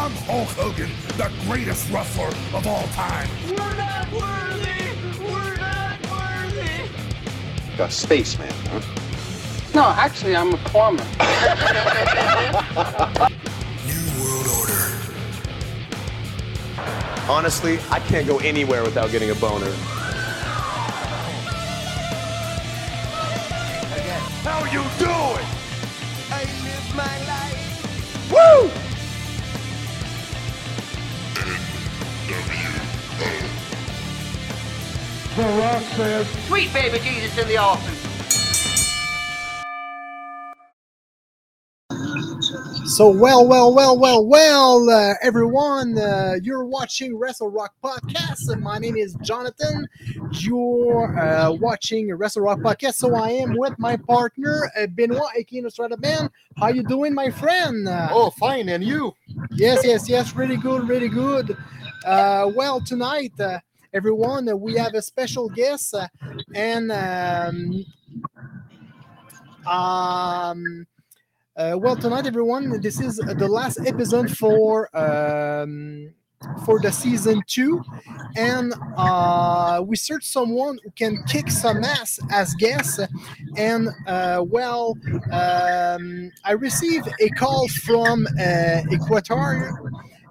I'm 0.00 0.12
Hulk 0.12 0.48
Hogan, 0.56 0.90
the 1.18 1.30
greatest 1.46 1.90
wrestler 1.90 2.28
of 2.56 2.66
all 2.66 2.84
time. 2.94 3.28
We're 3.50 3.76
not 3.76 4.10
worthy! 4.10 4.96
We're 5.22 5.56
not 5.56 6.00
worthy! 6.10 6.88
A 7.78 7.90
spaceman, 7.90 8.50
huh? 8.70 8.80
No, 9.74 9.90
actually, 9.90 10.34
I'm 10.36 10.54
a 10.54 10.56
plumber. 10.56 11.04
New 13.84 14.06
World 14.22 14.46
Order. 14.58 14.88
Honestly, 17.30 17.78
I 17.90 18.00
can't 18.00 18.26
go 18.26 18.38
anywhere 18.38 18.82
without 18.82 19.10
getting 19.10 19.28
a 19.28 19.34
boner. 19.34 19.70
Sweet 36.46 36.72
baby 36.72 36.98
Jesus 37.00 37.36
in 37.36 37.46
the 37.48 37.58
offing. 37.58 37.94
So, 42.86 43.08
well, 43.10 43.46
well, 43.46 43.74
well, 43.74 43.98
well, 43.98 44.26
well, 44.26 44.88
uh, 44.88 45.14
everyone, 45.22 45.98
uh, 45.98 46.34
you're 46.42 46.64
watching 46.64 47.16
Wrestle 47.16 47.50
Rock 47.50 47.74
Podcast. 47.84 48.48
and 48.50 48.62
My 48.62 48.78
name 48.78 48.96
is 48.96 49.14
Jonathan. 49.22 49.86
You're 50.32 51.18
uh, 51.18 51.52
watching 51.52 52.12
Wrestle 52.14 52.42
Rock 52.42 52.60
Podcast. 52.60 52.94
So, 52.94 53.14
I 53.14 53.30
am 53.30 53.54
with 53.56 53.78
my 53.78 53.96
partner, 53.96 54.70
uh, 54.78 54.86
Benoit, 54.86 55.30
aka 55.36 55.60
Nostrada 55.60 55.96
Man. 55.98 56.30
How 56.58 56.68
you 56.68 56.82
doing, 56.82 57.12
my 57.14 57.30
friend? 57.30 57.86
Uh, 57.86 58.08
Oh, 58.10 58.30
fine. 58.30 58.70
And 58.70 58.82
you? 58.82 59.12
Yes, 59.50 59.84
yes, 59.84 60.08
yes. 60.08 60.34
Really 60.34 60.56
good, 60.56 60.88
really 60.88 61.08
good. 61.08 61.56
Uh, 62.06 62.50
well, 62.54 62.80
tonight, 62.80 63.32
uh, 63.38 63.58
everyone, 63.92 64.48
we 64.60 64.74
have 64.74 64.94
a 64.94 65.02
special 65.02 65.48
guest, 65.48 65.94
uh, 65.94 66.08
and 66.54 66.92
um, 66.92 67.84
um, 69.66 70.86
uh, 71.56 71.76
well, 71.76 71.96
tonight, 71.96 72.26
everyone, 72.26 72.80
this 72.80 73.00
is 73.00 73.16
the 73.16 73.48
last 73.48 73.78
episode 73.86 74.30
for 74.36 74.88
um, 74.96 76.12
for 76.64 76.80
the 76.80 76.90
season 76.90 77.42
two, 77.46 77.82
and 78.36 78.72
uh, 78.96 79.82
we 79.84 79.96
search 79.96 80.24
someone 80.24 80.78
who 80.82 80.90
can 80.92 81.22
kick 81.24 81.50
some 81.50 81.84
ass 81.84 82.18
as 82.30 82.54
guest. 82.54 83.00
And 83.56 83.88
uh, 84.06 84.44
well, 84.46 84.96
um, 85.30 86.30
I 86.44 86.52
received 86.52 87.08
a 87.20 87.28
call 87.30 87.68
from 87.68 88.26
uh, 88.38 88.82
Equator, 88.90 89.82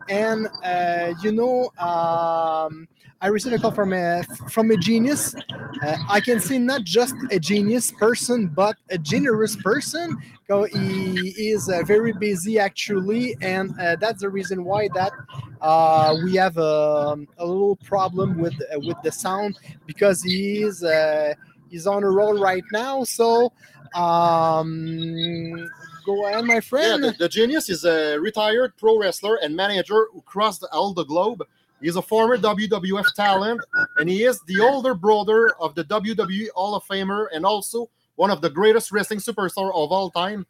and 0.08 0.48
uh, 0.64 1.14
you 1.22 1.32
know, 1.32 1.70
um, 1.78 2.88
I 3.22 3.28
received 3.28 3.56
a 3.56 3.60
call 3.60 3.72
from 3.72 3.94
a 3.94 4.24
from 4.48 4.72
a 4.72 4.78
genius. 4.78 5.36
Uh, 5.82 5.96
I 6.10 6.20
can 6.20 6.40
see 6.40 6.58
not 6.58 6.84
just 6.84 7.16
a 7.30 7.40
genius 7.40 7.92
person, 7.92 8.48
but 8.48 8.78
a 8.90 8.98
generous 8.98 9.56
person. 9.56 10.18
So 10.48 10.64
he 10.64 11.30
is 11.38 11.70
uh, 11.70 11.84
very 11.84 12.12
busy 12.14 12.60
actually, 12.60 13.36
and 13.42 13.72
uh, 13.80 13.96
that's 13.98 14.22
the 14.22 14.30
reason 14.30 14.64
why 14.64 14.90
that 14.90 15.14
uh, 15.62 16.16
we 16.22 16.36
have 16.36 16.58
um, 16.58 17.28
a 17.38 17.46
little 17.46 17.76
problem 17.78 18.38
with 18.38 18.56
uh, 18.74 18.80
with 18.80 19.02
the 19.02 19.12
sound 19.12 19.58
because 19.86 20.22
he 20.24 20.64
is 20.64 20.84
uh, 20.84 21.34
he's 21.70 21.88
on 21.88 22.04
a 22.04 22.10
roll 22.10 22.34
right 22.38 22.66
now. 22.72 23.04
So 23.04 23.52
um, 23.94 25.70
go 26.06 26.26
ahead, 26.28 26.46
my 26.46 26.60
Yeah, 26.78 26.98
friend. 26.98 27.02
the, 27.02 27.16
the 27.18 27.30
genius 27.30 27.70
is 27.70 27.84
a 27.84 28.18
retired 28.20 28.78
pro 28.78 28.98
wrestler 28.98 29.36
and 29.42 29.56
manager 29.56 30.08
who 30.14 30.22
crossed 30.22 30.66
all 30.72 30.94
the 30.94 31.04
globe. 31.06 31.44
He's 31.82 31.96
a 31.96 32.02
former 32.02 32.38
WWF 32.38 33.14
talent, 33.16 33.62
and 33.98 34.10
he 34.10 34.24
is 34.24 34.42
the 34.48 34.60
older 34.60 34.94
brother 34.94 35.54
of 35.60 35.76
the 35.76 35.84
WWE 35.86 36.50
Hall 36.56 36.76
of 36.76 36.84
Famer 36.86 37.28
and 37.34 37.46
also 37.46 37.90
one 38.16 38.32
of 38.32 38.42
the 38.42 38.50
greatest 38.50 38.92
wrestling 38.92 39.20
superstars 39.20 39.70
of 39.70 39.92
all 39.92 40.12
time. 40.12 40.46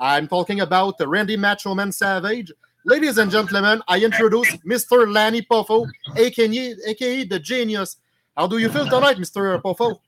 I'm 0.00 0.26
talking 0.26 0.60
about 0.60 0.96
Randy 1.00 1.36
Macho 1.36 1.74
Man 1.74 1.92
Savage. 1.92 2.52
Ladies 2.84 3.18
and 3.18 3.30
gentlemen, 3.30 3.80
I 3.86 4.00
introduce 4.00 4.50
Mr. 4.66 5.10
Lanny 5.10 5.42
Poffo, 5.42 5.88
aka, 6.16 6.76
aka 6.86 7.24
the 7.24 7.38
Genius. 7.38 7.96
How 8.36 8.48
do 8.48 8.58
you 8.58 8.68
feel 8.68 8.86
tonight, 8.86 9.18
Mr. 9.18 9.62
Poffo? 9.62 10.00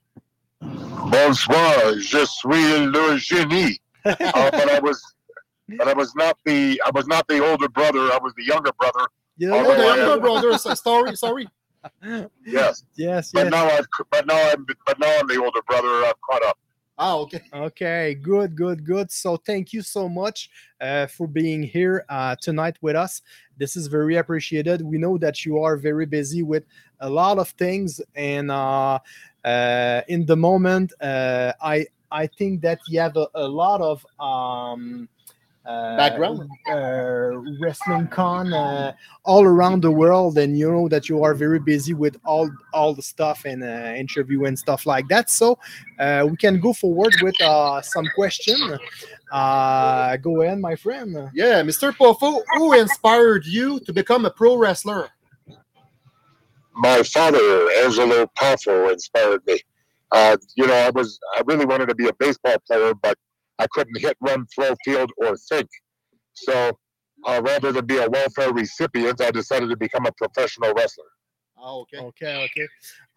Bonsoir, 0.59 1.97
je 1.99 2.25
suis 2.25 2.77
le 2.79 3.17
génie. 3.17 3.79
Uh, 4.05 4.51
but 4.51 4.69
I 4.69 4.79
was, 4.81 5.01
but 5.79 5.87
I 5.87 5.93
was 5.93 6.13
not 6.15 6.37
the, 6.45 6.79
I 6.85 6.91
was 6.93 7.07
not 7.07 7.27
the 7.27 7.43
older 7.43 7.67
brother. 7.67 8.11
I 8.11 8.19
was 8.21 8.33
the 8.35 8.43
younger 8.43 8.71
brother. 8.79 9.07
Yeah, 9.37 9.49
Oh, 9.53 9.63
the 9.63 9.83
yeah, 9.83 9.95
younger 9.95 10.13
yeah. 10.15 10.19
brother. 10.19 10.57
Sorry, 10.75 11.15
sorry. 11.15 11.47
Yes, 12.45 12.83
yes, 12.95 13.31
but 13.31 13.43
yes. 13.43 13.51
now 13.51 13.65
I've, 13.67 13.87
but 14.09 14.25
now 14.25 14.51
I'm, 14.51 14.65
but 14.85 14.97
now 14.99 15.19
I'm 15.19 15.27
the 15.27 15.39
older 15.43 15.61
brother. 15.67 15.87
I've 16.05 16.19
caught 16.21 16.43
up. 16.43 16.57
Ah, 16.97 17.17
okay. 17.17 17.41
Okay, 17.53 18.15
good, 18.15 18.55
good, 18.55 18.85
good. 18.85 19.11
So 19.11 19.35
thank 19.37 19.73
you 19.73 19.81
so 19.81 20.07
much 20.07 20.49
uh, 20.79 21.07
for 21.07 21.27
being 21.27 21.61
here 21.61 22.05
uh, 22.07 22.37
tonight 22.41 22.77
with 22.81 22.95
us. 22.95 23.21
This 23.57 23.75
is 23.75 23.87
very 23.87 24.15
appreciated. 24.15 24.81
We 24.81 24.97
know 24.97 25.17
that 25.17 25.45
you 25.45 25.61
are 25.61 25.75
very 25.75 26.05
busy 26.05 26.41
with 26.41 26.63
a 27.01 27.09
lot 27.09 27.37
of 27.37 27.49
things, 27.49 27.99
and 28.15 28.49
uh, 28.49 28.99
uh, 29.43 30.01
in 30.07 30.25
the 30.25 30.37
moment, 30.37 30.93
uh, 31.01 31.51
I 31.61 31.85
I 32.11 32.27
think 32.27 32.61
that 32.61 32.79
you 32.87 32.99
have 33.01 33.17
a, 33.17 33.27
a 33.35 33.47
lot 33.47 33.81
of 33.81 34.05
um, 34.19 35.09
uh, 35.65 35.97
Background? 35.97 36.49
uh, 36.69 37.31
wrestling 37.59 38.07
con 38.07 38.53
uh, 38.53 38.93
all 39.23 39.43
around 39.43 39.81
the 39.81 39.91
world, 39.91 40.37
and 40.37 40.57
you 40.57 40.71
know 40.71 40.87
that 40.87 41.09
you 41.09 41.23
are 41.23 41.33
very 41.33 41.59
busy 41.59 41.93
with 41.93 42.17
all 42.25 42.49
all 42.73 42.93
the 42.93 43.01
stuff 43.01 43.45
and 43.45 43.63
uh, 43.63 43.93
interview 43.95 44.45
and 44.45 44.57
stuff 44.57 44.85
like 44.85 45.07
that. 45.07 45.29
So 45.29 45.57
uh, 45.99 46.27
we 46.29 46.37
can 46.37 46.59
go 46.59 46.73
forward 46.73 47.15
with 47.21 47.39
uh, 47.41 47.81
some 47.81 48.05
question. 48.15 48.57
Uh, 49.31 50.17
go 50.17 50.41
ahead, 50.41 50.59
my 50.59 50.75
friend. 50.75 51.29
Yeah, 51.33 51.61
Mr. 51.63 51.91
Poffo, 51.91 52.43
who 52.55 52.73
inspired 52.73 53.45
you 53.45 53.79
to 53.81 53.93
become 53.93 54.25
a 54.25 54.31
pro 54.31 54.55
wrestler? 54.55 55.09
My 56.73 57.03
father, 57.03 57.69
Angelo 57.83 58.27
Poffo, 58.37 58.91
inspired 58.91 59.45
me. 59.47 59.59
Uh, 60.11 60.37
you 60.55 60.67
know, 60.67 60.73
I 60.73 60.89
was, 60.91 61.19
I 61.35 61.41
really 61.45 61.65
wanted 61.65 61.87
to 61.89 61.95
be 61.95 62.07
a 62.07 62.13
baseball 62.13 62.57
player, 62.67 62.93
but 62.93 63.17
I 63.59 63.67
couldn't 63.67 63.99
hit, 63.99 64.17
run, 64.21 64.45
throw, 64.53 64.75
field, 64.83 65.11
or 65.17 65.35
think. 65.37 65.69
So, 66.33 66.77
uh, 67.25 67.41
rather 67.43 67.71
than 67.71 67.85
be 67.85 67.97
a 67.97 68.09
welfare 68.09 68.51
recipient, 68.51 69.21
I 69.21 69.31
decided 69.31 69.69
to 69.69 69.77
become 69.77 70.05
a 70.05 70.11
professional 70.11 70.73
wrestler. 70.73 71.05
Ah, 71.57 71.73
okay. 71.77 71.97
Okay, 71.97 72.45
okay. 72.45 72.67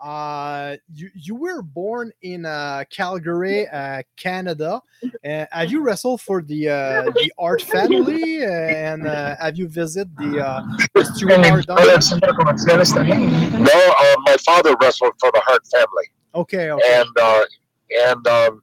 Uh, 0.00 0.76
you 0.94 1.10
you 1.14 1.34
were 1.34 1.60
born 1.60 2.12
in 2.22 2.46
uh, 2.46 2.84
Calgary, 2.88 3.68
uh, 3.68 4.02
Canada. 4.16 4.80
Uh, 5.24 5.44
have 5.50 5.70
you 5.70 5.82
wrestled 5.82 6.20
for 6.20 6.40
the 6.40 6.68
uh, 6.68 7.02
the 7.02 7.32
Art 7.38 7.60
family, 7.60 8.44
and 8.44 9.06
uh, 9.06 9.34
have 9.40 9.58
you 9.58 9.68
visited 9.68 10.16
the 10.16 10.38
uh, 10.38 10.62
the 10.94 11.04
Stuart 11.14 11.44
Hart 11.44 11.66
No, 11.68 13.94
uh, 14.00 14.14
my 14.20 14.36
father 14.46 14.76
wrestled 14.80 15.14
for 15.18 15.30
the 15.32 15.42
Hart 15.44 15.66
family. 15.66 16.06
Okay, 16.34 16.70
okay. 16.70 17.00
and 17.00 17.10
uh, 17.20 17.44
and 17.90 18.26
um, 18.28 18.62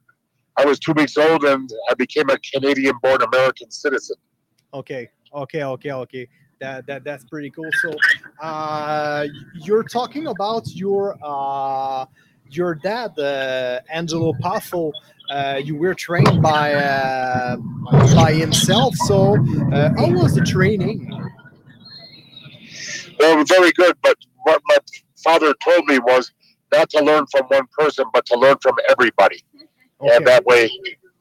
I 0.58 0.64
was 0.64 0.78
two 0.78 0.92
weeks 0.92 1.16
old, 1.16 1.44
and 1.44 1.70
I 1.90 1.94
became 1.94 2.30
a 2.30 2.38
Canadian-born 2.38 3.22
American 3.22 3.70
citizen. 3.70 4.16
Okay, 4.72 5.08
okay, 5.32 5.62
okay, 5.62 5.92
okay. 5.92 6.28
That, 6.60 6.86
that 6.86 7.04
that's 7.04 7.24
pretty 7.24 7.50
cool. 7.50 7.68
So, 7.82 7.94
uh, 8.40 9.26
you're 9.54 9.82
talking 9.82 10.28
about 10.28 10.66
your 10.74 11.18
uh, 11.22 12.06
your 12.48 12.74
dad, 12.74 13.18
uh, 13.18 13.80
Angelo 13.90 14.32
Poffo. 14.42 14.90
Uh, 15.30 15.60
you 15.62 15.76
were 15.76 15.94
trained 15.94 16.40
by 16.40 16.72
uh, 16.72 17.56
by 18.14 18.32
himself. 18.32 18.94
So, 18.94 19.36
uh, 19.72 19.90
how 19.98 20.10
was 20.12 20.34
the 20.34 20.44
training? 20.46 21.12
Were 23.20 23.44
very 23.44 23.72
good, 23.72 23.96
but 24.02 24.16
what 24.44 24.62
my 24.68 24.78
father 25.22 25.52
told 25.62 25.86
me 25.86 25.98
was 25.98 26.32
not 26.72 26.88
to 26.90 27.04
learn 27.04 27.26
from 27.26 27.44
one 27.48 27.66
person, 27.78 28.06
but 28.12 28.24
to 28.26 28.38
learn 28.38 28.56
from 28.62 28.76
everybody, 28.88 29.42
Okay. 30.00 30.16
and 30.16 30.26
that 30.26 30.44
way, 30.44 30.70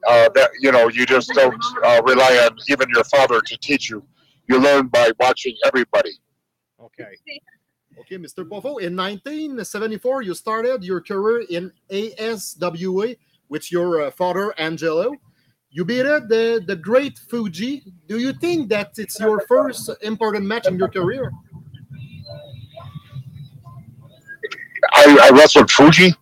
uh, 0.07 0.29
that 0.35 0.51
you 0.59 0.71
know, 0.71 0.89
you 0.89 1.05
just 1.05 1.29
don't 1.33 1.63
uh, 1.83 2.01
rely 2.05 2.37
on 2.45 2.57
even 2.69 2.87
your 2.89 3.03
father 3.05 3.41
to 3.41 3.57
teach 3.57 3.89
you. 3.89 4.05
You 4.47 4.59
learn 4.59 4.87
by 4.87 5.11
watching 5.19 5.55
everybody. 5.65 6.11
Okay. 6.79 7.17
Okay, 7.99 8.17
Mr. 8.17 8.43
Poffo, 8.43 8.79
in 8.81 8.95
1974, 8.95 10.21
you 10.21 10.33
started 10.33 10.83
your 10.83 11.01
career 11.01 11.45
in 11.49 11.71
ASWA 11.89 13.17
with 13.49 13.71
your 13.71 14.03
uh, 14.03 14.11
father, 14.11 14.53
Angelo. 14.59 15.13
You 15.71 15.85
beat 15.85 16.05
it, 16.05 16.27
the, 16.27 16.63
the 16.65 16.75
great 16.75 17.17
Fuji. 17.17 17.83
Do 18.07 18.19
you 18.19 18.33
think 18.33 18.69
that 18.69 18.91
it's 18.97 19.19
your 19.19 19.39
first 19.47 19.89
important 20.01 20.45
match 20.45 20.67
in 20.67 20.77
your 20.77 20.89
career? 20.89 21.31
I, 24.93 25.17
I 25.23 25.29
wrestled 25.35 25.71
Fuji. 25.71 26.13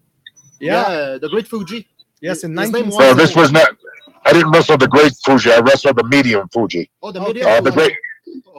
Yeah. 0.60 1.18
the 1.20 1.30
great 1.30 1.48
Fuji. 1.48 1.88
Yes, 2.24 2.46
in 2.46 2.58
His 2.58 2.72
name 2.72 2.90
19. 2.90 2.92
So 2.94 3.14
this 3.14 3.36
was 3.36 3.52
not. 3.52 3.76
I 4.24 4.32
didn't 4.32 4.52
wrestle 4.52 4.78
the 4.78 4.88
great 4.88 5.12
Fuji. 5.26 5.52
I 5.52 5.60
wrestled 5.60 5.98
the 5.98 6.06
medium 6.06 6.48
Fuji. 6.54 6.90
Oh, 7.02 7.12
the 7.12 7.20
Okay. 7.20 7.28
medium. 7.34 7.48
Uh, 7.50 7.62
the 7.62 7.72
great, 7.72 7.94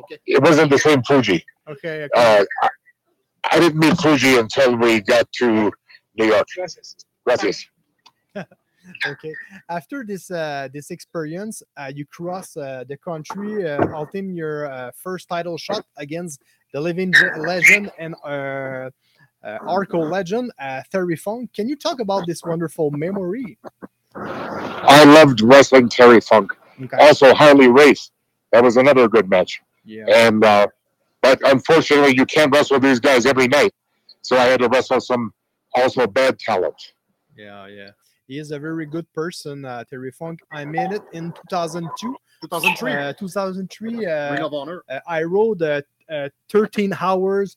Okay. 0.00 0.19
it 0.26 0.43
wasn't 0.43 0.70
the 0.70 0.78
same 0.78 1.02
Fuji. 1.02 1.43
Okay. 1.66 2.05
okay. 2.05 2.08
Uh, 2.14 2.44
I, 2.62 2.69
I 3.52 3.61
didn't 3.61 3.78
meet 3.78 3.96
Fuji 3.96 4.37
until 4.37 4.76
we 4.76 5.00
got 5.00 5.32
to 5.40 5.72
New 6.19 6.26
York. 6.26 6.46
Gracias. 7.25 7.66
okay. 9.06 9.34
After 9.70 10.05
this 10.05 10.31
uh, 10.31 10.69
this 10.70 10.90
experience, 10.90 11.62
uh, 11.78 11.90
you 11.94 12.05
cross 12.05 12.55
uh, 12.58 12.84
the 12.87 12.99
country, 12.99 13.67
uh, 13.67 13.96
ultimate 13.96 14.37
your 14.37 14.70
uh, 14.70 14.90
first 14.94 15.26
title 15.26 15.56
shot 15.56 15.87
against 15.96 16.43
the 16.75 16.81
living 16.82 17.14
legend 17.38 17.90
and 17.99 18.14
uh, 19.44 19.49
uh, 19.49 19.58
Arco 19.67 19.99
legend, 20.00 20.50
uh, 20.58 20.82
Terry 20.91 21.17
Funk. 21.17 21.52
Can 21.52 21.69
you 21.69 21.76
talk 21.76 22.00
about 22.00 22.26
this 22.26 22.43
wonderful 22.43 22.91
memory? 22.91 23.58
I 24.17 25.05
loved 25.05 25.41
wrestling 25.41 25.88
Terry 25.88 26.20
Funk. 26.20 26.52
Okay. 26.82 26.96
Also, 26.99 27.35
Harley 27.35 27.69
Race. 27.69 28.11
That 28.52 28.62
was 28.62 28.76
another 28.76 29.08
good 29.08 29.29
match. 29.29 29.61
Yeah. 29.85 30.05
And 30.08 30.44
uh, 30.44 30.67
but 31.20 31.38
unfortunately, 31.49 32.14
you 32.17 32.26
can't 32.26 32.55
wrestle 32.55 32.79
these 32.81 33.00
guys 33.00 33.26
every 33.26 33.49
night. 33.49 33.73
So 34.23 34.37
I 34.37 34.44
had 34.44 34.61
to 34.61 34.69
wrestle 34.69 35.00
some 35.00 35.32
also 35.75 36.06
bad 36.06 36.38
talent. 36.38 36.94
Yeah, 37.37 37.67
yeah. 37.67 37.91
He 38.26 38.38
is 38.38 38.52
a 38.52 38.58
very 38.58 38.87
good 38.87 39.11
person, 39.12 39.64
uh, 39.64 39.85
Terry 39.85 40.11
Funk. 40.11 40.41
I 40.50 40.64
made 40.64 40.93
it 40.93 41.02
in 41.12 41.32
2002. 41.50 42.17
2003. 42.43 42.93
Uh, 42.93 43.12
2003. 43.12 43.96
Ring 43.96 44.08
Uh, 44.08 44.38
of 44.46 44.55
Honor. 44.55 44.82
uh, 44.88 45.00
I 45.06 45.23
rode 45.25 45.61
uh, 45.62 45.82
uh, 46.11 46.29
13 46.50 46.94
hours 47.00 47.56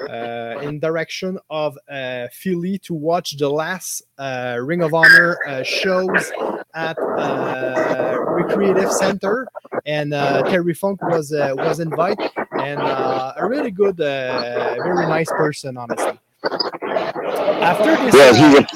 uh, 0.10 0.60
in 0.62 0.78
direction 0.78 1.38
of 1.50 1.78
uh, 1.90 2.28
Philly 2.32 2.78
to 2.78 2.94
watch 2.94 3.36
the 3.36 3.48
last 3.48 4.02
uh, 4.18 4.58
Ring 4.60 4.82
of 4.82 4.94
Honor 4.94 5.38
uh, 5.46 5.62
shows 5.62 6.32
at 6.74 6.98
uh, 6.98 8.16
Recreative 8.28 8.90
Center, 8.92 9.46
and 9.86 10.12
uh, 10.12 10.42
Terry 10.42 10.74
Funk 10.74 11.02
was 11.02 11.32
uh, 11.32 11.54
was 11.56 11.80
invited, 11.80 12.30
and 12.58 12.80
uh, 12.80 13.34
a 13.36 13.46
really 13.46 13.70
good, 13.70 14.00
uh, 14.00 14.74
very 14.82 15.06
nice 15.06 15.30
person, 15.30 15.76
honestly. 15.76 16.18
After 16.42 17.96
this, 18.04 18.14
Yeah, 18.14 18.66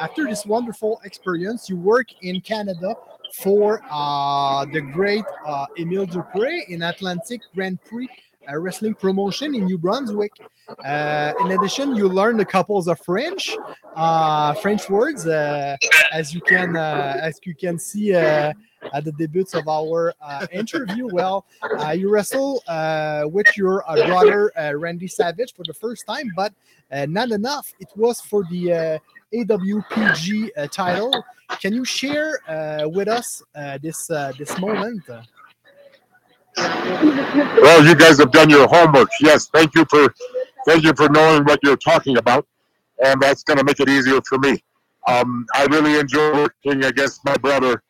after 0.00 0.24
this 0.24 0.44
wonderful 0.44 1.00
experience, 1.04 1.68
you 1.68 1.76
work 1.76 2.08
in 2.22 2.40
Canada 2.40 2.94
for 3.34 3.80
uh, 3.90 4.66
the 4.66 4.80
great 4.80 5.24
uh, 5.46 5.66
Emile 5.78 6.06
Dupre 6.06 6.64
in 6.68 6.82
Atlantic 6.82 7.40
Grand 7.54 7.82
Prix 7.84 8.08
uh, 8.50 8.58
wrestling 8.58 8.94
promotion 8.94 9.54
in 9.54 9.66
New 9.66 9.78
Brunswick. 9.78 10.32
Uh, 10.84 11.32
in 11.40 11.52
addition, 11.52 11.94
you 11.94 12.08
learned 12.08 12.40
a 12.40 12.44
couple 12.44 12.78
of 12.78 13.00
French, 13.00 13.56
uh, 13.96 14.54
French 14.54 14.88
words, 14.88 15.26
uh, 15.26 15.76
as 16.12 16.34
you 16.34 16.40
can 16.40 16.76
uh, 16.76 17.16
as 17.20 17.40
you 17.44 17.54
can 17.54 17.78
see 17.78 18.14
uh, 18.14 18.52
at 18.92 19.04
the 19.04 19.12
debuts 19.12 19.54
of 19.54 19.68
our 19.68 20.14
uh, 20.20 20.46
interview. 20.52 21.08
Well, 21.08 21.46
you 21.94 22.10
wrestle 22.10 22.62
with 23.30 23.56
your 23.56 23.84
brother 23.86 24.52
Randy 24.76 25.08
Savage 25.08 25.54
for 25.54 25.64
the 25.64 25.74
first 25.74 26.06
time, 26.06 26.32
but 26.34 26.52
not 27.08 27.30
enough. 27.30 27.72
It 27.80 27.88
was 27.96 28.20
for 28.20 28.44
the 28.44 29.00
AWPG 29.34 30.70
title. 30.70 31.12
Can 31.60 31.74
you 31.74 31.84
share 31.84 32.40
with 32.86 33.08
us 33.08 33.42
this 33.82 34.06
this 34.38 34.58
moment? 34.58 35.02
Well, 36.56 37.84
you 37.84 37.94
guys 37.94 38.18
have 38.18 38.32
done 38.32 38.50
your 38.50 38.68
homework. 38.68 39.10
Yes, 39.20 39.48
thank 39.52 39.74
you 39.74 39.84
for 39.88 40.12
thank 40.66 40.84
you 40.84 40.92
for 40.94 41.08
knowing 41.08 41.44
what 41.44 41.60
you're 41.62 41.76
talking 41.76 42.18
about, 42.18 42.46
and 43.04 43.20
that's 43.20 43.42
going 43.42 43.58
to 43.58 43.64
make 43.64 43.80
it 43.80 43.88
easier 43.88 44.20
for 44.28 44.38
me. 44.38 44.62
Um, 45.08 45.46
I 45.54 45.64
really 45.66 45.98
enjoy 45.98 46.32
working 46.34 46.84
against 46.84 47.24
my 47.24 47.36
brother 47.36 47.82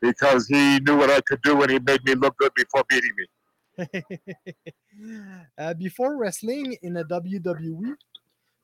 because 0.00 0.46
he 0.46 0.78
knew 0.80 0.96
what 0.96 1.10
I 1.10 1.20
could 1.22 1.42
do 1.42 1.60
and 1.62 1.70
he 1.70 1.78
made 1.78 2.04
me 2.04 2.14
look 2.14 2.36
good 2.38 2.52
before 2.54 2.84
beating 2.88 3.10
me. 3.16 3.26
uh, 5.58 5.74
before 5.74 6.16
wrestling 6.16 6.76
in 6.82 6.94
the 6.94 7.04
WWE, 7.04 7.94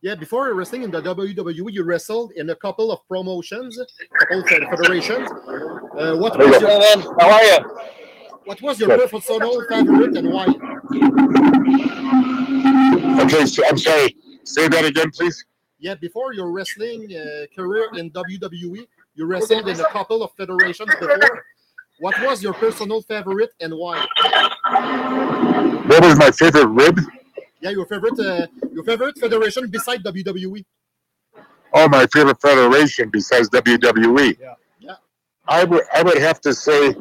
Yeah, 0.03 0.15
before 0.15 0.53
wrestling 0.55 0.83
in 0.83 0.91
the 0.91 1.03
WWE, 1.03 1.73
you 1.73 1.83
wrestled 1.85 2.33
in 2.37 2.51
a 2.51 2.57
couple 2.57 2.93
of 2.93 3.01
promotions, 3.09 3.79
couple 4.21 4.41
of 4.41 4.47
federations. 4.47 5.29
Uh, 5.99 6.17
what 6.17 6.39
was 6.39 6.61
your, 6.61 7.15
How 7.21 7.31
are 7.33 7.45
you? 7.45 7.59
What 8.47 8.63
was 8.63 8.81
your 8.81 8.89
Good. 8.89 9.11
personal 9.11 9.63
favorite 9.69 10.17
and 10.17 10.33
why? 10.33 10.47
Okay, 13.23 13.45
so 13.47 13.67
I'm 13.69 13.77
sorry. 13.77 14.17
Say 14.45 14.69
that 14.69 14.85
again, 14.85 15.11
please. 15.11 15.45
Yeah, 15.79 15.97
before 15.97 16.33
your 16.33 16.51
wrestling 16.53 17.15
uh, 17.15 17.47
career 17.55 17.89
in 17.97 18.11
WWE, 18.11 18.87
you 19.15 19.27
wrestled 19.27 19.69
in 19.69 19.79
a 19.79 19.89
couple 19.91 20.23
of 20.23 20.31
federations 20.37 20.91
before. 21.01 21.45
What 21.99 22.15
was 22.23 22.43
your 22.43 22.55
personal 22.55 23.03
favorite 23.03 23.53
and 23.61 23.75
why? 23.75 24.07
What 25.89 26.05
was 26.05 26.17
my 26.17 26.31
favorite 26.31 26.67
rib? 26.67 27.01
Yeah, 27.61 27.71
your 27.71 27.87
favorite, 27.87 28.19
uh, 28.21 28.47
your 28.73 28.85
favorite 28.85 29.19
federation 29.19 29.69
beside 29.69 30.01
E. 30.01 30.23
WWE. 30.23 30.65
Oh, 31.73 31.89
my 31.89 32.07
favorite 32.13 32.41
federation 32.41 33.11
besides 33.11 33.51
WWE. 33.51 34.39
Yeah. 34.39 34.55
Yeah. 34.79 34.95
I 35.49 35.65
would 35.65 35.83
I 35.93 36.03
would 36.03 36.19
have 36.19 36.41
to 36.43 36.55
say, 36.55 36.95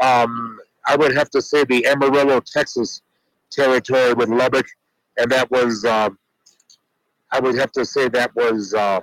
um, 0.00 0.58
I 0.86 0.96
would 0.96 1.16
have 1.16 1.30
to 1.30 1.42
say 1.42 1.64
the 1.64 1.86
Amarillo, 1.86 2.40
Texas 2.40 3.02
territory 3.50 4.14
with 4.14 4.28
Lubbock, 4.28 4.66
and 5.18 5.30
that 5.30 5.50
was 5.50 5.84
um, 5.84 6.18
I 7.32 7.40
would 7.40 7.56
have 7.56 7.72
to 7.72 7.84
say 7.84 8.08
that 8.08 8.34
was 8.34 8.74
uh, 8.74 9.00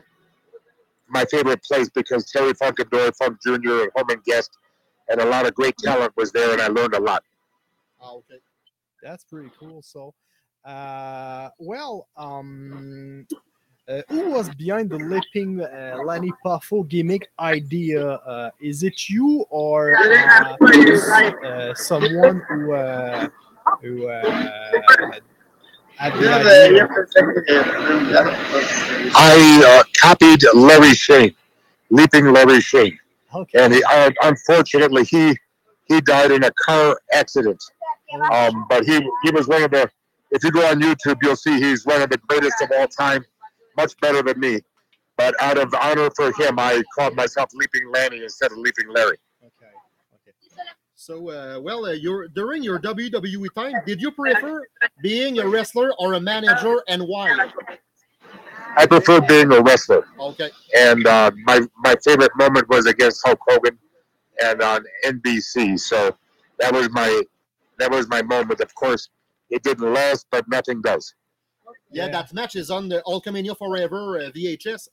my 1.10 1.26
favorite 1.26 1.64
place 1.64 1.90
because 1.90 2.30
Terry 2.32 2.54
Funk 2.54 2.80
and 2.80 2.90
Dory 2.90 3.12
Funk 3.20 3.38
Jr. 3.46 3.84
and 3.84 3.92
Herman 3.96 4.22
Guest 4.26 4.58
and 5.10 5.22
a 5.22 5.26
lot 5.26 5.46
of 5.46 5.54
great 5.54 5.78
talent 5.78 6.14
was 6.16 6.32
there, 6.32 6.54
and 6.54 6.62
I 6.62 6.68
learned 6.68 6.96
a 6.96 7.00
lot. 7.00 7.24
Ah, 8.02 8.14
okay. 8.14 8.40
that's 9.02 9.24
pretty 9.24 9.52
cool. 9.60 9.82
So, 9.82 10.14
uh, 10.66 11.50
well, 11.60 12.08
um, 12.18 13.28
uh, 13.88 14.02
who 14.10 14.32
was 14.32 14.50
behind 14.56 14.90
the 14.90 14.98
leaping 14.98 15.62
uh, 15.62 15.98
Lanny 16.06 16.32
Poffo 16.46 16.88
gimmick 16.88 17.30
idea? 17.40 18.06
Uh, 18.06 18.52
is 18.60 18.84
it 18.84 19.10
you 19.10 19.46
or 19.50 19.96
uh, 19.96 20.58
uh, 21.46 21.74
someone 21.74 22.42
who 22.48 22.74
uh, 22.74 23.28
who 23.82 24.08
uh, 24.08 24.24
had 25.98 26.14
the 26.14 26.34
idea? 26.34 26.88
I 29.16 29.64
uh, 29.66 29.84
copied 30.00 30.44
Larry 30.54 30.94
Shane, 30.94 31.36
Leaping 31.90 32.32
Larry 32.32 32.62
Shane. 32.62 32.98
Okay. 33.36 33.64
and 33.64 33.74
he, 33.74 33.84
uh, 33.84 34.12
unfortunately 34.22 35.04
he 35.06 35.36
he 35.86 36.00
died 36.02 36.32
in 36.32 36.44
a 36.44 36.52
car 36.52 37.00
accident. 37.12 37.62
Um, 38.32 38.66
but 38.70 38.86
he 38.86 39.00
he 39.24 39.32
was 39.32 39.48
one 39.48 39.64
of 39.64 39.72
the. 39.72 39.90
If 40.32 40.44
you 40.44 40.52
go 40.52 40.66
on 40.68 40.82
YouTube, 40.82 41.18
you'll 41.22 41.36
see 41.36 41.60
he's 41.60 41.86
one 41.86 42.02
of 42.02 42.10
the 42.10 42.18
greatest 42.28 42.60
of 42.62 42.72
all 42.76 42.88
time, 42.88 43.24
much 43.78 43.98
better 44.02 44.22
than 44.22 44.40
me. 44.40 44.60
But 45.18 45.36
out 45.42 45.58
of 45.58 45.74
honor 45.76 46.10
for 46.16 46.32
him, 46.34 46.58
I 46.58 46.82
called 46.96 47.16
myself 47.16 47.50
Leaping 47.54 47.92
Lanny 47.92 48.24
instead 48.24 48.52
of 48.52 48.58
Leaping 48.58 48.90
Larry. 48.90 49.18
Okay. 49.44 49.72
Okay. 50.16 50.32
So, 50.96 51.30
uh, 51.30 51.60
well, 51.60 51.86
uh, 51.86 51.92
your 51.92 52.28
during 52.30 52.64
your 52.64 52.80
WWE 52.80 53.54
time, 53.54 53.74
did 53.86 54.02
you 54.02 54.12
prefer 54.12 54.66
being 55.02 55.40
a 55.40 55.48
wrestler 55.48 55.94
or 56.00 56.14
a 56.14 56.20
manager, 56.20 56.82
and 56.88 57.04
why? 57.08 57.50
I 58.76 58.88
prefer 58.88 59.22
being 59.22 59.52
a 59.54 59.62
wrestler, 59.62 60.08
Okay. 60.20 60.50
and 60.76 61.06
uh, 61.06 61.30
my 61.44 61.62
my 61.78 61.96
favorite 62.04 62.32
moment 62.36 62.68
was 62.70 62.88
against 62.88 63.22
Hulk 63.24 63.40
Hogan, 63.48 63.78
and 64.42 64.62
on 64.64 64.84
NBC. 65.06 65.80
So 65.80 66.18
that 66.60 66.74
was 66.74 66.90
my 66.90 67.22
that 67.78 67.92
was 67.92 68.08
my 68.08 68.24
moment. 68.24 68.62
Of 68.62 68.74
course, 68.74 69.10
it 69.52 69.62
didn't 69.62 69.94
last, 69.94 70.26
but 70.32 70.48
nothing 70.48 70.82
does. 70.82 71.14
Yeah, 71.92 72.06
Yeah. 72.06 72.12
that 72.12 72.34
match 72.34 72.56
is 72.56 72.70
on 72.70 72.90
the 72.90 73.02
Hulkamania 73.06 73.58
Forever 73.58 74.20
uh, 74.20 74.32
VHS. 74.32 74.90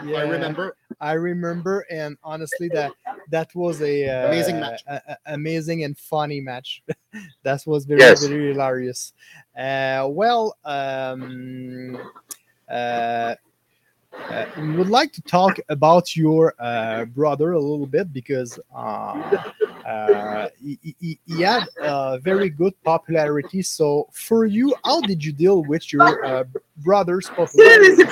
I 0.00 0.22
remember. 0.22 0.76
I 1.00 1.12
remember, 1.12 1.84
and 1.90 2.16
honestly, 2.22 2.68
that 2.70 2.92
that 3.30 3.54
was 3.54 3.82
a 3.82 4.08
uh, 4.08 4.28
Amazing 4.28 4.60
match. 4.60 4.82
a- 4.86 5.02
a- 5.08 5.16
amazing 5.34 5.84
and 5.84 5.98
funny 5.98 6.40
match. 6.40 6.82
that 7.42 7.62
was 7.66 7.84
very 7.84 8.00
Yes. 8.00 8.24
very 8.24 8.52
hilarious. 8.52 9.12
Uh, 9.58 10.06
well, 10.10 10.56
um, 10.64 11.98
uh, 12.70 13.34
uh, 14.30 14.46
we 14.60 14.76
would 14.76 14.88
like 14.88 15.12
to 15.12 15.22
talk 15.22 15.58
about 15.68 16.14
your 16.16 16.54
uh, 16.58 17.04
brother 17.06 17.52
a 17.52 17.60
little 17.60 17.86
bit 17.86 18.12
because 18.12 18.58
uh, 18.74 19.36
uh, 19.84 20.48
he, 20.60 20.78
he, 21.00 21.18
he 21.26 21.42
had 21.42 21.64
uh, 21.80 22.18
very 22.18 22.48
good 22.48 22.74
popularity. 22.84 23.62
So, 23.62 24.08
for 24.12 24.46
you, 24.46 24.74
how 24.84 25.00
did 25.00 25.24
you 25.24 25.32
deal 25.32 25.62
with 25.64 25.92
your 25.92 26.24
uh, 26.24 26.44
brother's 26.78 27.28
popularity? 27.28 28.02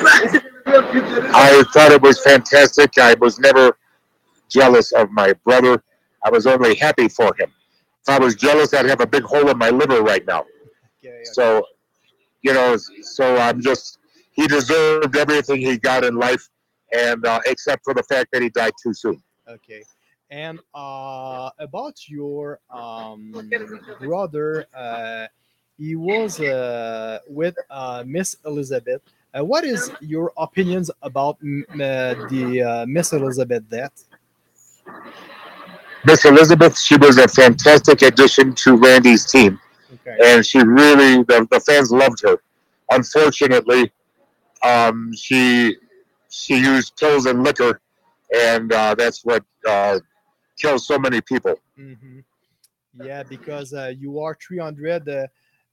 I 0.66 1.64
thought 1.72 1.92
it 1.92 2.02
was 2.02 2.20
fantastic. 2.22 2.98
I 2.98 3.14
was 3.20 3.38
never 3.38 3.76
jealous 4.48 4.92
of 4.92 5.10
my 5.10 5.32
brother. 5.44 5.82
I 6.24 6.30
was 6.30 6.46
only 6.46 6.74
happy 6.74 7.08
for 7.08 7.34
him. 7.38 7.52
If 8.02 8.08
I 8.08 8.18
was 8.18 8.34
jealous, 8.34 8.74
I'd 8.74 8.86
have 8.86 9.00
a 9.00 9.06
big 9.06 9.24
hole 9.24 9.48
in 9.48 9.58
my 9.58 9.70
liver 9.70 10.02
right 10.02 10.26
now. 10.26 10.44
Okay, 11.04 11.22
So, 11.32 11.64
you 12.42 12.52
know, 12.52 12.76
so 13.02 13.36
I'm 13.36 13.60
just, 13.60 13.98
he 14.32 14.46
deserved 14.46 15.16
everything 15.16 15.60
he 15.60 15.78
got 15.78 16.04
in 16.04 16.16
life, 16.16 16.48
and 16.92 17.24
uh, 17.26 17.40
except 17.46 17.84
for 17.84 17.94
the 17.94 18.02
fact 18.04 18.30
that 18.32 18.42
he 18.42 18.48
died 18.50 18.72
too 18.82 18.92
soon. 18.94 19.22
Okay. 19.48 19.82
And 20.30 20.60
uh, 20.75 21.50
about 21.58 22.08
your 22.08 22.60
um, 22.70 23.32
brother, 23.99 24.66
uh, 24.75 25.26
he 25.76 25.96
was 25.96 26.40
uh, 26.40 27.18
with 27.28 27.56
uh, 27.70 28.04
Miss 28.06 28.37
Elizabeth. 28.44 29.02
Uh, 29.34 29.44
what 29.44 29.64
is 29.64 29.90
your 30.00 30.32
opinions 30.37 30.90
about 31.02 31.37
uh, 31.37 32.14
the 32.28 32.62
uh, 32.62 32.87
Miss 32.87 33.12
Elizabeth 33.12 33.68
death? 33.68 34.04
Miss 36.04 36.25
Elizabeth, 36.25 36.78
she 36.78 36.96
was 36.96 37.18
a 37.18 37.28
fantastic 37.28 38.02
addition 38.02 38.54
to 38.54 38.76
Randy's 38.76 39.26
team, 39.30 39.58
Okay. 39.94 40.16
and 40.25 40.44
she 40.44 40.58
really 40.60 41.22
the, 41.25 41.46
the 41.50 41.60
fans 41.60 41.90
loved 41.90 42.22
her. 42.22 42.38
Unfortunately, 42.90 43.92
um, 44.64 45.12
she 45.14 45.76
she 46.30 46.56
used 46.58 46.96
pills 46.96 47.26
and 47.26 47.42
liquor, 47.42 47.80
and 48.34 48.72
uh, 48.72 48.94
that's 48.94 49.25
what 49.25 49.44
uh, 49.68 49.99
kills 50.60 50.86
so 50.86 50.98
many 50.98 51.20
people. 51.20 51.54
hmm 51.76 52.20
Yeah, 53.00 53.22
because 53.22 53.72
uh, 53.72 53.92
you 53.96 54.20
are 54.20 54.34
300 54.34 55.08
uh, 55.08 55.26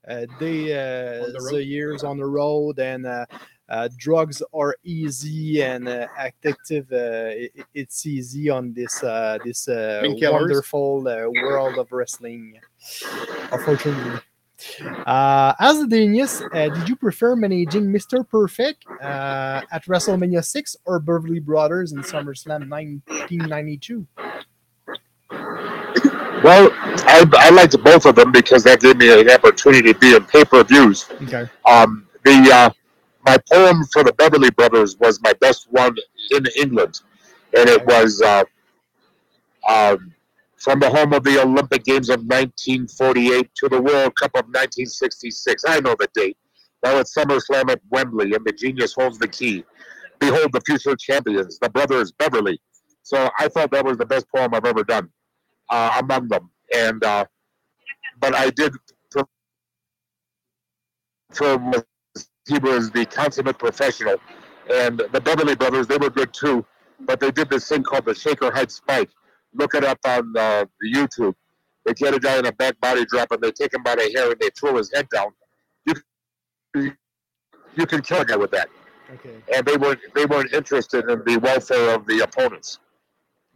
uh, 0.08 0.26
day 0.40 0.72
uh, 0.74 1.26
On 1.26 1.34
the 1.34 1.40
the 1.52 1.64
years 1.64 2.04
on 2.04 2.18
the 2.18 2.26
road, 2.26 2.80
and 2.80 3.06
uh, 3.06 3.26
uh, 3.70 3.90
drugs 3.98 4.42
are 4.54 4.76
easy 4.84 5.62
and 5.62 5.88
uh, 5.88 6.08
addictive. 6.18 6.86
Uh, 6.92 7.30
i- 7.44 7.52
i- 7.60 7.66
it's 7.74 8.06
easy 8.06 8.50
on 8.50 8.74
this 8.74 9.04
uh, 9.04 9.38
this 9.44 9.68
uh, 9.68 10.04
wonderful 10.32 11.08
uh, 11.08 11.28
world 11.46 11.78
of 11.78 11.92
wrestling. 11.92 12.62
Unfortunately. 13.52 14.22
Uh, 15.06 15.54
as 15.60 15.80
a 15.80 15.88
genius, 15.88 16.42
uh, 16.54 16.70
did 16.70 16.88
you 16.88 16.96
prefer 16.96 17.36
managing 17.36 17.86
Mr. 17.92 18.24
Perfect 18.28 18.86
uh, 19.02 19.62
at 19.72 19.84
WrestleMania 19.86 20.44
6 20.44 20.76
or 20.86 21.00
Beverly 21.00 21.40
Brothers 21.40 21.92
in 21.94 22.02
SummerSlam 22.02 22.68
1992? 22.68 24.06
Well, 26.44 26.70
I, 26.74 27.26
I 27.34 27.50
liked 27.50 27.82
both 27.84 28.06
of 28.06 28.16
them 28.16 28.32
because 28.32 28.64
that 28.64 28.80
gave 28.80 28.98
me 28.98 29.22
an 29.22 29.30
opportunity 29.30 29.94
to 29.94 30.00
be 30.00 30.16
in 30.16 30.24
pay 30.26 30.46
per 30.46 30.64
views. 30.64 31.10
Okay. 31.24 31.50
Um, 31.66 32.08
the 32.24 32.52
uh, 32.54 32.70
my 33.26 33.38
poem 33.52 33.84
for 33.92 34.04
the 34.04 34.14
Beverly 34.14 34.52
Brothers 34.52 34.98
was 35.00 35.20
my 35.22 35.34
best 35.42 35.68
one 35.72 35.96
in 36.32 36.46
England, 36.56 37.02
and 37.58 37.68
it 37.68 37.84
was 37.88 38.22
uh, 38.22 38.44
um, 39.68 40.14
from 40.58 40.80
the 40.80 40.90
home 40.90 41.12
of 41.14 41.24
the 41.24 41.42
Olympic 41.42 41.84
Games 41.84 42.10
of 42.10 42.20
1948 42.20 43.50
to 43.56 43.70
the 43.70 43.82
World 43.82 44.16
Cup 44.16 44.32
of 44.36 44.46
1966. 44.46 45.64
I 45.68 45.80
know 45.80 45.96
the 46.00 46.08
date. 46.14 46.38
Now 46.84 46.98
it's 46.98 47.16
SummerSlam 47.16 47.72
at 47.72 47.82
Wembley, 47.90 48.34
and 48.36 48.46
the 48.46 48.52
genius 48.52 48.94
holds 48.94 49.18
the 49.18 49.28
key. 49.28 49.64
Behold 50.20 50.52
the 50.54 50.62
future 50.62 50.96
champions, 50.96 51.58
the 51.58 51.70
brothers 51.70 52.12
Beverly. 52.12 52.60
So 53.02 53.30
I 53.40 53.48
thought 53.48 53.72
that 53.72 53.86
was 53.86 53.98
the 53.98 54.06
best 54.06 54.28
poem 54.34 54.54
I've 54.54 54.66
ever 54.66 54.84
done 54.84 55.10
uh, 55.70 56.00
among 56.00 56.28
them, 56.28 56.50
and 56.74 57.04
uh, 57.04 57.26
but 58.20 58.36
I 58.36 58.50
did 58.50 58.74
prefer 61.30 61.84
he 62.48 62.60
was 62.60 62.92
the 62.92 63.06
consummate 63.06 63.60
professional. 63.60 64.18
And 64.74 65.02
the 65.12 65.22
Beverly 65.22 65.56
Brothers, 65.56 65.88
they 65.88 65.98
were 65.98 66.10
good 66.10 66.34
too, 66.34 66.66
but 67.02 67.20
they 67.20 67.32
did 67.32 67.50
this 67.50 67.68
thing 67.68 67.84
called 67.84 68.06
the 68.06 68.16
Shaker 68.16 68.52
Heights 68.52 68.76
Spike. 68.76 69.10
Look 69.54 69.76
it 69.76 69.84
up 69.84 70.00
on 70.06 70.34
uh, 70.38 70.66
the 70.82 70.94
YouTube. 70.94 71.34
They 71.86 71.94
get 71.94 72.14
a 72.14 72.20
guy 72.20 72.38
in 72.38 72.46
a 72.46 72.52
back 72.52 72.80
body 72.82 73.06
drop 73.06 73.32
and 73.32 73.42
they 73.42 73.52
take 73.52 73.74
him 73.74 73.84
by 73.84 73.96
the 73.96 74.12
hair 74.16 74.32
and 74.32 74.40
they 74.40 74.50
throw 74.58 74.76
his 74.76 74.92
head 74.94 75.08
down. 75.10 75.32
You, 75.86 76.92
you 77.76 77.86
can 77.86 78.02
kill 78.02 78.22
a 78.22 78.26
guy 78.26 78.36
with 78.36 78.52
that. 78.52 78.68
Okay. 79.14 79.36
And 79.56 79.66
they 79.66 79.78
weren't 79.78 80.02
they 80.16 80.26
weren't 80.26 80.54
interested 80.54 81.10
in 81.10 81.24
the 81.26 81.38
welfare 81.38 81.96
of 81.96 82.06
the 82.08 82.20
opponents. 82.20 82.80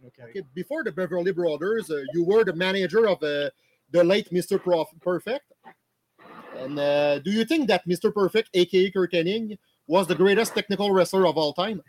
Okay. 0.04 0.22
Okay, 0.30 0.42
before 0.54 0.82
the 0.82 0.90
Beverly 0.90 1.32
Brothers, 1.32 1.90
uh, 1.90 2.02
you 2.12 2.24
were 2.24 2.44
the 2.44 2.52
manager 2.52 3.06
of 3.06 3.22
uh, 3.22 3.50
the 3.92 4.02
late 4.02 4.30
Mr. 4.30 4.60
Prof- 4.60 4.88
Perfect. 5.00 5.52
And 6.56 6.78
uh, 6.78 7.20
do 7.20 7.30
you 7.30 7.44
think 7.44 7.68
that 7.68 7.86
Mr. 7.86 8.12
Perfect, 8.12 8.50
aka 8.54 8.90
Curt 8.90 9.12
Hennig, 9.12 9.58
was 9.86 10.06
the 10.06 10.14
greatest 10.14 10.54
technical 10.54 10.90
wrestler 10.90 11.26
of 11.26 11.36
all 11.36 11.52
time? 11.52 11.82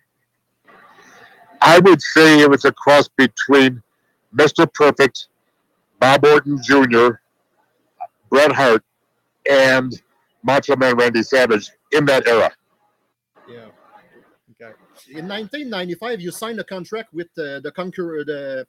I 1.62 1.80
would 1.80 2.02
say 2.02 2.40
it 2.42 2.50
was 2.50 2.66
a 2.66 2.72
cross 2.72 3.08
between 3.08 3.82
Mr. 4.36 4.72
Perfect, 4.72 5.28
Bob 6.00 6.26
Orton 6.26 6.62
Jr., 6.64 7.16
Bret 8.30 8.52
Hart, 8.52 8.84
and 9.50 10.02
Macho 10.44 10.76
Man 10.76 10.98
Randy 10.98 11.24
Savage 11.24 11.70
in 11.92 12.06
that 12.06 12.28
era. 12.28 12.52
Yeah. 15.14 15.20
Okay. 15.20 15.26
In 15.26 15.30
1995, 15.30 16.22
you 16.22 16.32
signed 16.32 16.60
a 16.60 16.64
contract 16.64 17.14
with 17.14 17.28
uh, 17.38 17.60
the 17.60 17.72
concur 17.74 18.24
the 18.24 18.66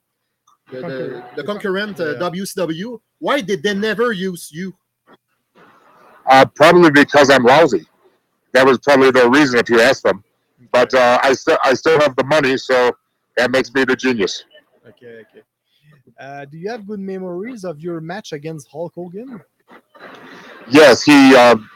the, 0.71 0.81
the, 0.81 1.25
the 1.35 1.43
concurrent 1.43 1.99
uh, 1.99 2.13
yeah. 2.13 2.29
WCW. 2.29 2.99
Why 3.19 3.41
did 3.41 3.61
they 3.61 3.73
never 3.73 4.11
use 4.11 4.49
you? 4.51 4.73
Uh, 6.25 6.45
probably 6.45 6.89
because 6.89 7.29
I'm 7.29 7.43
lousy. 7.43 7.85
That 8.53 8.65
was 8.65 8.79
probably 8.79 9.11
the 9.11 9.29
reason 9.29 9.59
if 9.59 9.69
you 9.69 9.79
ask 9.79 10.01
them. 10.01 10.23
But 10.71 10.93
uh, 10.93 11.19
I 11.21 11.33
still 11.33 11.57
I 11.63 11.73
still 11.73 11.99
have 11.99 12.15
the 12.15 12.23
money, 12.23 12.57
so 12.57 12.91
that 13.37 13.51
makes 13.51 13.73
me 13.73 13.85
the 13.85 13.95
genius. 13.95 14.45
Okay. 14.87 15.23
Okay. 15.29 15.43
Uh, 16.19 16.45
do 16.45 16.57
you 16.57 16.69
have 16.69 16.87
good 16.87 16.99
memories 16.99 17.63
of 17.63 17.79
your 17.79 17.99
match 17.99 18.31
against 18.31 18.67
Hulk 18.69 18.93
Hogan? 18.95 19.41
Yes, 20.69 21.03
he 21.03 21.35
um, 21.35 21.69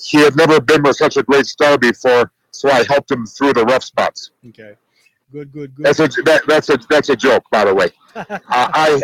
he 0.00 0.18
had 0.18 0.36
never 0.36 0.60
been 0.60 0.82
with 0.82 0.96
such 0.96 1.16
a 1.16 1.22
great 1.22 1.46
star 1.46 1.76
before, 1.78 2.30
so 2.52 2.70
I 2.70 2.84
helped 2.84 3.10
him 3.10 3.26
through 3.26 3.54
the 3.54 3.64
rough 3.64 3.84
spots. 3.84 4.30
Okay. 4.48 4.74
Good. 5.32 5.52
Good. 5.52 5.74
Good. 5.74 5.84
That's 5.84 6.00
a 6.00 6.08
that, 6.22 6.42
that's 6.46 6.68
a 6.68 6.78
that's 6.88 7.08
a 7.08 7.16
joke, 7.16 7.44
by 7.50 7.64
the 7.64 7.74
way. 7.74 7.88
Uh, 8.14 8.36
I 8.48 9.00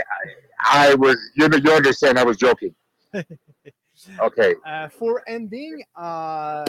I 0.71 0.95
was 0.95 1.17
you 1.35 1.49
know 1.49 1.57
you 1.57 1.73
understand 1.73 2.19
I 2.19 2.25
was 2.25 2.37
joking. 2.37 2.75
Okay. 4.21 4.55
Uh, 4.65 4.89
for 4.89 5.23
ending, 5.27 5.83
uh, 5.97 6.65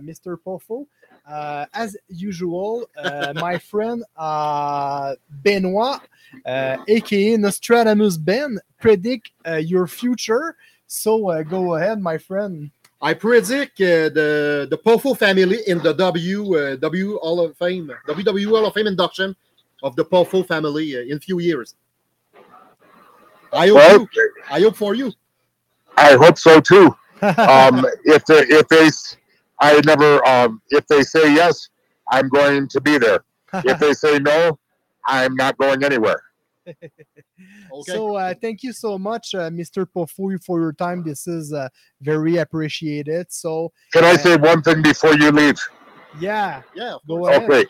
Mr. 0.00 0.36
Poffo, 0.36 0.86
uh, 1.28 1.66
as 1.72 1.96
usual, 2.08 2.86
uh, 2.96 3.32
my 3.36 3.58
friend 3.70 4.04
uh, 4.16 5.14
Benoit, 5.42 6.00
uh, 6.44 6.76
aka 6.88 7.36
Nostradamus 7.36 8.16
Ben, 8.18 8.58
predict 8.78 9.30
uh, 9.46 9.56
your 9.56 9.86
future. 9.86 10.56
So 10.86 11.30
uh, 11.30 11.42
go 11.42 11.76
ahead, 11.76 12.00
my 12.00 12.18
friend. 12.18 12.70
I 13.02 13.14
predict 13.14 13.80
uh, 13.80 14.10
the 14.18 14.66
the 14.70 14.76
Poffo 14.78 15.16
family 15.16 15.58
in 15.66 15.78
the 15.82 15.92
W 15.94 16.54
uh, 16.56 16.76
W 16.76 17.18
Hall 17.18 17.40
of 17.40 17.56
Fame 17.56 17.90
WWE 18.06 18.46
Hall 18.48 18.66
of 18.66 18.74
Fame 18.74 18.86
induction 18.88 19.34
of 19.82 19.96
the 19.96 20.04
Poffo 20.04 20.46
family 20.46 20.96
uh, 20.96 21.00
in 21.00 21.18
few 21.20 21.38
years. 21.40 21.74
I 23.52 23.68
hope 23.68 23.76
Well, 23.76 23.98
you. 24.00 24.08
I 24.50 24.60
hope 24.60 24.76
for 24.76 24.94
you. 24.94 25.12
I 25.96 26.14
hope 26.16 26.38
so 26.38 26.60
too. 26.60 26.94
Um, 27.22 27.84
if 28.04 28.24
they, 28.24 28.40
if 28.48 28.66
they 28.68 28.86
s- 28.86 29.16
I 29.60 29.80
never 29.84 30.26
um, 30.26 30.62
if 30.70 30.86
they 30.86 31.02
say 31.02 31.34
yes, 31.34 31.68
I'm 32.10 32.28
going 32.28 32.66
to 32.68 32.80
be 32.80 32.96
there. 32.98 33.24
If 33.64 33.78
they 33.78 33.92
say 33.92 34.18
no, 34.18 34.58
I'm 35.06 35.34
not 35.36 35.58
going 35.58 35.84
anywhere. 35.84 36.22
Okay. 37.72 37.92
So 37.92 38.16
uh, 38.16 38.34
thank 38.40 38.62
you 38.62 38.72
so 38.72 38.98
much, 38.98 39.34
uh, 39.34 39.48
Mr. 39.48 39.86
Poffo, 39.86 40.42
for 40.44 40.60
your 40.60 40.74
time. 40.74 41.02
This 41.02 41.26
is 41.26 41.54
uh, 41.54 41.68
very 42.02 42.36
appreciated. 42.36 43.28
So 43.30 43.72
Can 43.94 44.04
I 44.04 44.16
say 44.16 44.36
one 44.36 44.60
thing 44.60 44.82
before 44.82 45.14
you 45.14 45.30
leave? 45.30 45.56
yeah, 46.18 46.60
yeah. 46.74 46.96
go 47.08 47.26
ahead. 47.26 47.50
Okay. 47.50 47.64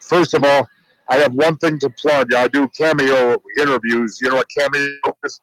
First 0.00 0.34
of 0.34 0.44
all, 0.44 0.68
I 1.08 1.16
have 1.16 1.32
one 1.32 1.56
thing 1.56 1.78
to 1.80 1.90
plug. 1.90 2.34
I 2.34 2.48
do 2.48 2.68
cameo 2.68 3.36
interviews. 3.58 4.18
You 4.20 4.30
know 4.30 4.36
what 4.36 4.48
cameo 4.56 4.90
is? 5.24 5.40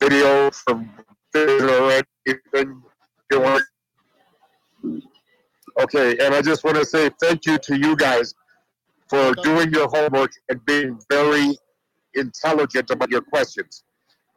Video 0.00 0.50
from 0.50 0.90
or 1.34 2.02
anything 2.26 2.82
you 3.30 3.40
want. 3.40 3.64
Okay, 5.80 6.16
and 6.18 6.34
I 6.34 6.40
just 6.40 6.64
want 6.64 6.76
to 6.76 6.84
say 6.84 7.10
thank 7.20 7.44
you 7.46 7.58
to 7.58 7.78
you 7.78 7.96
guys 7.96 8.34
for 9.08 9.34
doing 9.42 9.72
your 9.72 9.88
homework 9.88 10.30
and 10.48 10.64
being 10.64 10.98
very 11.10 11.56
intelligent 12.16 12.90
about 12.90 13.10
your 13.10 13.22
questions. 13.22 13.84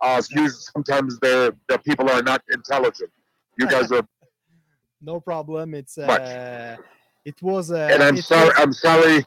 Uh, 0.01 0.15
excuse, 0.19 0.69
sometimes 0.73 1.19
the 1.19 1.55
the 1.67 1.77
people 1.79 2.09
are 2.09 2.21
not 2.21 2.41
intelligent. 2.51 3.11
You 3.57 3.67
guys 3.67 3.91
are, 3.97 4.03
No 5.01 5.19
problem. 5.19 5.73
It's 5.73 5.97
Much. 5.97 6.21
uh, 6.21 6.77
it 7.25 7.41
was 7.41 7.71
uh, 7.71 7.89
and 7.91 8.03
I'm 8.03 8.17
sorry. 8.17 8.45
was- 8.45 8.53
I'm 8.57 8.73
sorry. 8.73 9.25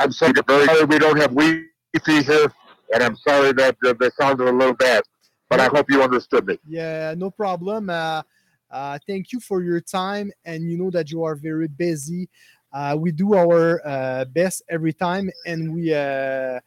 I'm 0.00 0.12
sorry. 0.12 0.32
Very 0.46 0.66
sorry 0.66 0.84
we 0.84 0.98
don't 0.98 1.16
have 1.18 1.30
Wi-Fi 1.34 2.22
here, 2.22 2.48
and 2.94 3.02
I'm 3.02 3.16
sorry 3.16 3.52
that 3.54 3.76
the, 3.82 3.94
the 3.94 4.10
sound 4.20 4.40
is 4.40 4.48
a 4.48 4.52
little 4.52 4.74
bad. 4.74 5.02
But 5.50 5.60
I 5.60 5.66
hope 5.66 5.86
you 5.90 6.02
understood 6.02 6.46
me. 6.46 6.58
Yeah, 6.68 7.14
no 7.16 7.30
problem. 7.30 7.88
Uh, 7.90 8.22
uh, 8.70 8.98
thank 9.06 9.32
you 9.32 9.40
for 9.40 9.62
your 9.62 9.80
time, 9.80 10.30
and 10.44 10.70
you 10.70 10.76
know 10.76 10.90
that 10.90 11.10
you 11.10 11.24
are 11.24 11.34
very 11.34 11.68
busy. 11.68 12.28
Uh, 12.72 12.94
we 12.98 13.10
do 13.12 13.34
our 13.34 13.80
uh, 13.86 14.24
best 14.26 14.62
every 14.68 14.92
time, 14.92 15.30
and 15.46 15.72
we 15.74 15.94
uh, 15.94 16.60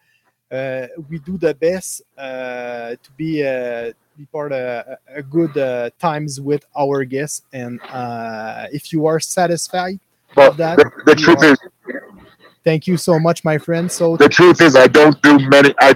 we 1.10 1.20
do 1.20 1.38
the 1.38 1.54
best 1.56 2.02
uh, 2.18 2.96
to 3.02 3.12
be 3.16 3.46
uh, 3.46 3.92
be 4.18 4.26
part 4.26 4.52
of 4.52 4.60
a, 4.60 4.98
a 5.08 5.24
good 5.24 5.58
uh, 5.58 5.90
times 6.00 6.42
with 6.42 6.66
our 6.78 7.04
guests. 7.06 7.44
And 7.54 7.80
uh, 7.90 8.68
if 8.72 8.92
you 8.92 9.06
are 9.06 9.20
satisfied 9.20 10.00
Well, 10.36 10.50
with 10.50 10.58
that, 10.58 10.78
the, 10.78 10.92
the 11.06 11.16
truth 11.16 11.44
are- 11.44 11.54
is, 11.54 11.60
Thank 12.64 12.86
you 12.86 12.96
so 12.96 13.18
much, 13.18 13.44
my 13.44 13.58
friend. 13.58 13.92
So 13.92 14.16
The 14.18 14.30
truth 14.30 14.62
is, 14.62 14.76
I 14.76 14.86
don't 14.88 15.20
do 15.24 15.40
many. 15.50 15.74
I. 15.80 15.96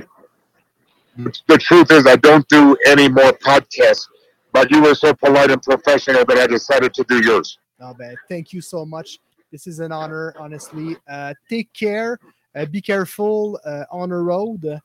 The 1.48 1.58
truth 1.58 1.92
is, 1.92 2.08
I 2.08 2.16
don't 2.16 2.48
do 2.50 2.76
any 2.88 3.08
more 3.08 3.32
podcasts. 3.34 4.08
But 4.52 4.72
you 4.72 4.82
were 4.82 4.96
so 4.96 5.14
polite 5.14 5.52
and 5.52 5.62
professional 5.62 6.26
that 6.26 6.38
I 6.38 6.48
decided 6.48 6.94
to 6.96 7.04
do 7.04 7.22
yours. 7.22 7.60
No, 7.80 7.94
but 7.98 8.16
thank 8.30 8.52
you 8.54 8.62
so 8.62 8.86
much. 8.86 9.20
This 9.52 9.68
is 9.68 9.80
an 9.80 9.92
honor, 9.92 10.34
honestly. 10.40 10.98
Uh, 11.08 11.34
take 11.50 11.72
care. 11.74 12.20
Uh, 12.56 12.66
be 12.66 12.82
careful 12.82 13.60
uh, 13.66 13.84
on 13.92 14.10
the 14.10 14.16
road, 14.16 14.80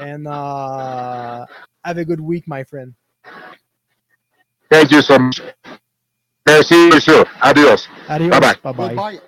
and 0.00 0.26
uh, 0.26 1.44
have 1.84 1.98
a 1.98 2.04
good 2.04 2.20
week, 2.20 2.48
my 2.48 2.64
friend. 2.64 2.94
Thank 4.70 4.90
you 4.90 5.02
so 5.02 5.18
much. 5.18 5.42
Merci, 6.46 6.88
monsieur. 6.88 7.24
Adios. 7.42 7.88
Adios. 8.08 8.30
Bye-bye. 8.30 8.54
Bye 8.62 8.72
bye. 8.72 8.88
Goodbye. 8.94 9.20